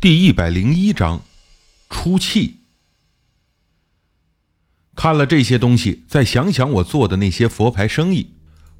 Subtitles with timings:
[0.00, 1.20] 第一百零一章，
[1.90, 2.60] 出气。
[4.96, 8.30] 看了这些东西，再想想我做的那些佛牌生意，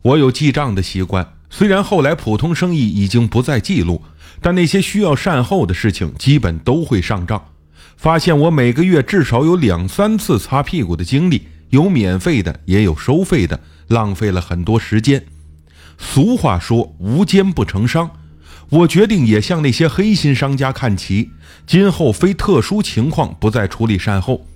[0.00, 1.34] 我有记账的习惯。
[1.50, 4.00] 虽然后来普通生意已经不再记录，
[4.40, 7.52] 但那些需要善后的事情，基本都会上账。
[7.98, 15.26] 发现我每个月至少有两三次擦屁股的经历，有免费的，也有收费的，浪费了很多时间。
[15.98, 18.10] 俗话说，无奸不成商。
[18.70, 21.30] 我决定也向那些黑心商家看齐，
[21.66, 24.46] 今后非特殊情况不再处理善后。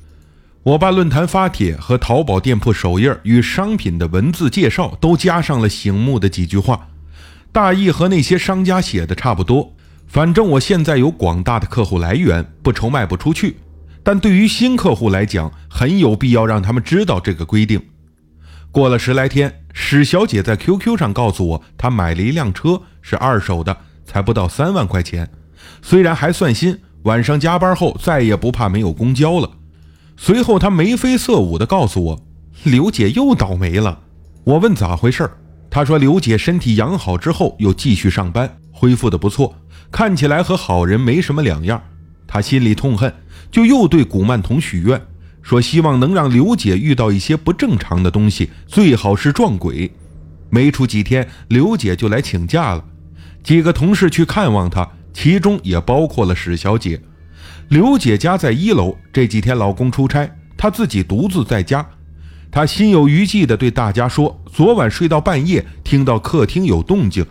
[0.62, 6.88] 我把论坛发帖和淘宝店铺首页与商品的文字介绍都加上了醒目的几句话，
[7.50, 9.74] 大意和那些商家写的差不多。
[10.06, 13.56] 反正我现在有广大的客户来源，不愁卖不出去。
[14.04, 17.82] 但对于新客户来讲，很有必要让他们知道这个规定。
[18.70, 23.76] 过了十来天，史小姐在 QQ 上告诉我，她买了一辆车，是二手的。
[24.04, 25.30] 才不到三万块钱，
[25.82, 29.51] 虽然还算新，晚上加班后再也不怕没有公交了。
[30.16, 32.26] 随后他眉飞色舞地告诉我，
[32.62, 34.01] 刘姐又倒霉了。
[34.45, 35.29] 我问咋回事，
[35.70, 39.56] 他说刘姐身体养好之后又继续上班，恢复的不错，
[39.90, 41.82] 看起来和好人没什么两样。
[42.26, 43.12] 他心里痛恨，
[43.51, 45.01] 就又对古曼童许愿，
[45.42, 49.90] 说希望能让刘姐遇到一些不正常的东西，最好是撞鬼。
[50.51, 52.84] 没出几天，刘姐就来请假了。
[53.45, 57.00] 几个同事去看望她，其中也包括了史小姐。
[57.68, 61.86] 刘姐家在一楼，这几天老公出差，她自己独自在家。
[62.51, 67.26] 她心有余悸地对大家说：“昨晚睡到半夜，听到客厅有动静，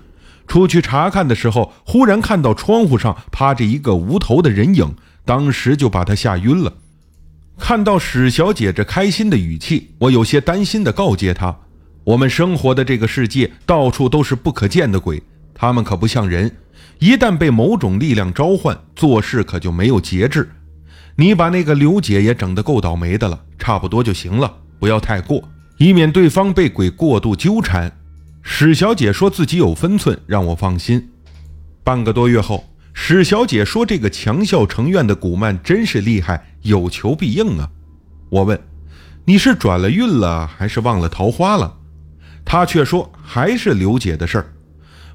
[0.47, 6.73] 出去查看的时候，忽然看到窗户上趴着一个无头的人影，当时就把她吓晕了。”
[7.58, 11.58] 看到史小姐这开心的语气，我有些担心地告诫她
[12.05, 15.23] ：“我们生活的这个世界，到处都是不可见的鬼。”
[15.54, 16.58] 他们可不像人，
[17.00, 20.50] 一旦被某种力量召唤，做事可就没有节制。
[21.16, 25.44] 你把那个刘姐也整得够倒霉的了，差不多就行了，不要太过，
[25.77, 27.92] 以免对方被鬼过度纠缠。
[28.42, 31.10] 史小姐说自己有分寸，让我放心。
[31.83, 32.64] 半个多月后，
[32.94, 37.70] 史小姐说这个强效成院的古曼真是厉害，有求必应啊。
[38.30, 38.60] 我问，
[39.26, 41.77] 你是转了运了，还是忘了桃花了？
[42.44, 44.54] 她却说还是刘姐的事儿。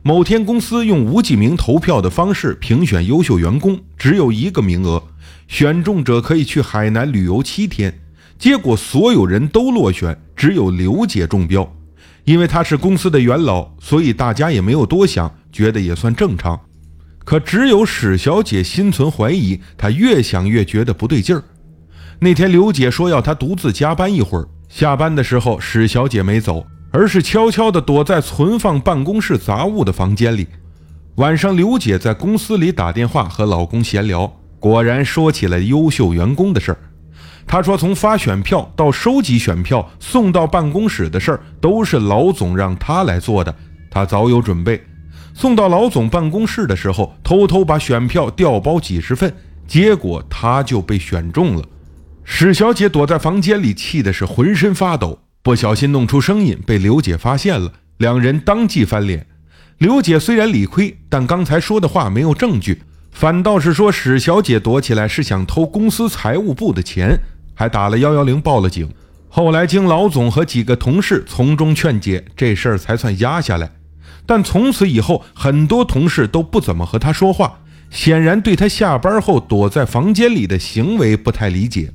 [0.02, 5.02] 某天，公司用无记名投票的方式评选优秀员工，只有一个名额，
[5.48, 8.00] 选中者可以去海南旅游七天。
[8.38, 11.74] 结果所有人都落选，只有刘姐中标。
[12.24, 16.60] 因为她是公司的元老，所以大家也没有多想，觉得也算正常。
[17.24, 21.42] 可只有史小姐心存怀疑，她越想越觉得不对劲儿。
[22.20, 26.66] 那天，刘姐说要她独自加班一会儿，下班的时候，史小姐没走。
[26.90, 30.46] 而是悄悄地躲在存放办公室杂物的房间里。
[31.16, 36.78] 晚上，刘姐在公司里打电话和老公闲聊，果然说起了优秀员工的事儿。
[37.46, 43.54] 她说，从发选票到收集选票、送到办公室的事儿，都是老总让她来做的。
[43.90, 44.80] 她早有准备，
[45.34, 49.34] 送到老总办公室的时候，偷偷把选票调包几十份，
[49.66, 51.64] 结果她就被选中了。
[52.22, 55.18] 史小姐躲在房间里，气的是浑身发抖。
[55.48, 59.26] 不小心弄出声音，被刘姐发现了，两人当即翻脸。
[59.78, 62.82] 刘姐虽然理亏，但刚才说的话没有证据，
[63.12, 67.18] 反倒是说史小姐躲起来是想偷公司财务部的钱，
[67.54, 68.90] 还打了幺幺零报了警。
[69.30, 73.70] 后来经老总和几个同事从中劝解，这事儿才算压下来。
[74.26, 81.90] 但从此以后，很多同事都不怎么和她说话，显然对她下班后躲在房间里的行为不太理解。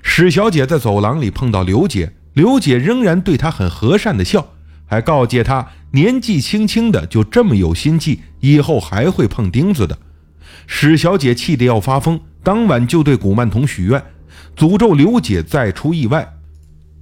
[0.00, 2.14] 史小姐在走廊里碰到刘姐。
[2.38, 4.52] 刘姐仍然对她很和善的笑，
[4.86, 9.98] 还告诫她年纪轻轻的就这么有心计，以后还会碰钉子的。
[10.68, 14.00] 史小姐气得要发疯，当晚就对古曼童许愿，
[14.56, 16.32] 诅咒刘姐再出意外。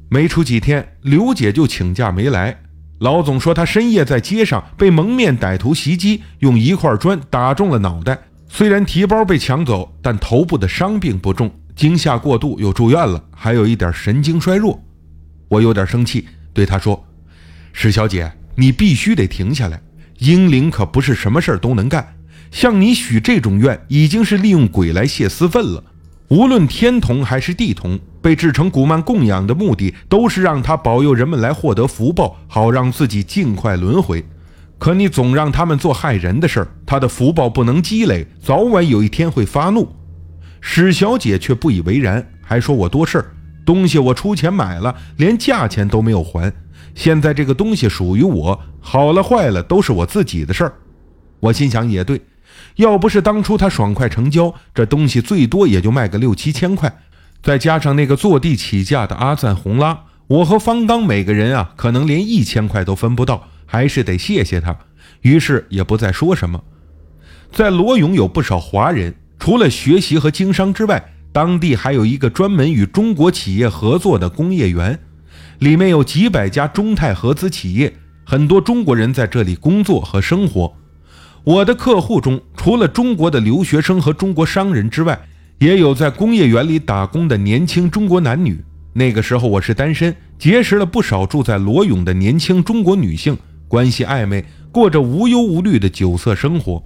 [0.09, 2.59] 没出几天，刘姐就请假没来。
[3.01, 8.19] 老总说她深夜在街上被蒙面歹徒袭击，用一块砖打中了脑袋。
[8.49, 14.83] 虽然提包被抢走，但头部的伤并不重，惊吓过度又住院了，还有一点神经衰弱。
[15.49, 17.07] 我有点生气，对他说
[17.73, 19.81] ：“史小姐，你必须得停下来。
[20.19, 22.17] 英灵可不是什么事儿都能干，
[22.51, 25.85] 像你许这种愿，已经是利用鬼来泄私愤了。
[26.29, 34.25] 无论天童还是地童，被制成古曼供养的目的，都是让他保佑人们来获得福报，好让自己尽快轮回。
[34.79, 39.89] 可你总让他们做害人的事儿，他的福报不能积累，早晚有一天会发怒。”
[40.61, 43.36] 史小姐却不以为然，还说我多事儿。
[43.67, 46.51] 东西我出钱买了，连价钱都没有还。
[46.95, 50.73] 现在这个东西属于我，好了坏了都是我自己的事儿。
[51.41, 52.23] 我心想也对，
[52.77, 57.01] 要不是当初他爽快成交，这东西最多也就卖个六七千块。
[57.43, 64.77] 再加上那个坐地起价的阿赞红拉，我和方刚每个人啊，可能连一千块都分不到，还是得谢谢他。
[65.21, 66.63] 于是也不再说什么。
[67.53, 74.99] 在罗永有不少华人，除了学习和经商之外，当地还有一个专门与中国企业合作的工业园，
[75.59, 77.93] 里面有几百家中泰合资企业，
[78.25, 80.75] 很多中国人在这里工作和生活。
[81.45, 85.29] 我的客户中，除了中国的留学生和中国商人之外，
[85.59, 88.59] 也有在工业园里打工的年轻中国男女。
[88.95, 93.37] 那个时候我是单身，结识了不少住在罗永的年轻中国女性，
[93.69, 94.43] 关系暧昧，
[94.73, 96.83] 过着无忧无虑的酒色生活。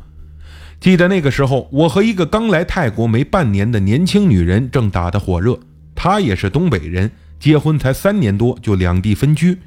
[0.80, 5.60] 记得那个时候，我和一个刚来泰国没半年的年轻女人正打得火热，
[5.94, 9.58] 她也是东北人，结婚才三年多就两地分居，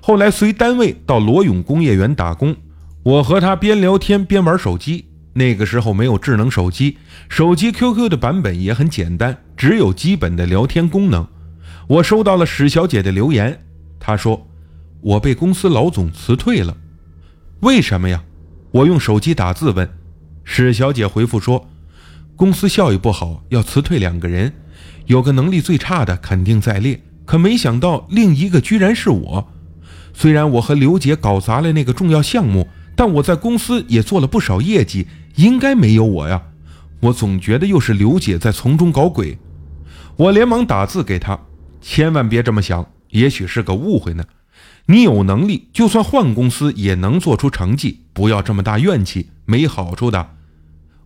[0.00, 2.54] 后来随单位到罗永工业园打工。
[3.02, 5.06] 我和他边聊天边玩手机。
[5.32, 11.26] 那个时候没有智能手机，手机 QQ 的版本也很简单，只有基本的聊天功能。
[11.88, 13.60] 我收到了史小姐的留言，
[13.98, 14.46] 她说
[15.00, 16.76] ：“我被公司老总辞退了，
[17.60, 18.22] 为什么呀？”
[18.72, 19.88] 我用手机打字问，
[20.44, 21.68] 史小姐回复说
[22.36, 24.52] ：“公司效益不好，要辞退两个人，
[25.06, 29.48] 有个能力最差的肯定在列，可没想到另一个居然是我。
[30.12, 35.06] 虽然我和刘姐搞砸了那个重要项目。”但我在公司也做了不少业绩，
[35.36, 36.42] 应该没有我呀。
[37.00, 39.38] 我总觉得又是刘姐在从中搞鬼。
[40.16, 41.38] 我连忙打字给她，
[41.80, 44.22] 千万别这么想，也许是个误会呢。
[44.90, 50.30] 你有能力，就算换公司也能做出成绩，不要这么大怨气，没好处的。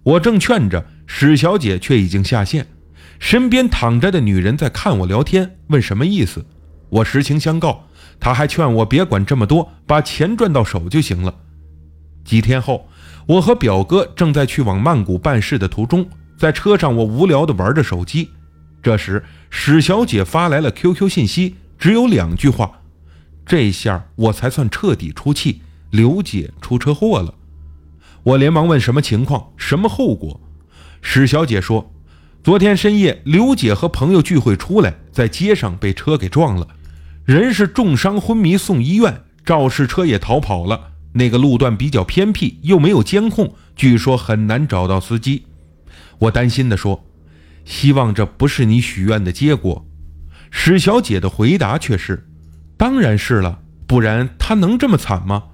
[0.02, 2.66] 我正劝着，史小姐却已经下线，
[3.18, 6.46] 身边躺着的女人在看我聊天，问什么意思。
[6.88, 7.84] 我实情相告，
[8.18, 11.34] 她还劝我别管这么多，把钱赚到手就行了。
[12.24, 12.88] 几天后，
[13.26, 16.08] 我和表哥正在去往曼谷办事的途中，
[16.38, 18.30] 在车上我无聊地玩着手机。
[18.82, 22.80] 这时，史小姐发来了 QQ 信息，只有两句话。
[23.46, 25.60] 这下我才算彻底出气，
[25.90, 27.34] 刘姐出车祸了。
[28.22, 30.40] 我连忙问什么情况，什么后果？
[31.02, 31.92] 史小姐说，
[32.42, 36.66] 昨天深夜，刘姐和朋友聚会出来，在街上被车给撞了，
[37.24, 40.92] 人是重伤昏迷送医院，肇事车也逃跑了。
[41.12, 45.44] 那个路段比较偏僻，又没有监控，据说很难找到司机。
[46.18, 47.04] 我担心地说
[47.64, 49.86] ：“希望这不是你许愿的结果。”
[50.50, 52.26] 史小姐的回答却是
[52.76, 55.44] ：“当然是了，不然她能这么惨吗？”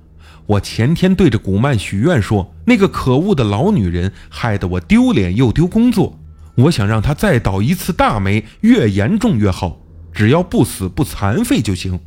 [0.47, 6.19] 我前天对着古曼许愿说：“那个可恶的老女人害得我丢脸又丢工作，
[6.57, 9.79] 我想让她再倒一次大霉，越严重越好，
[10.13, 12.01] 只要不死不残废就行。”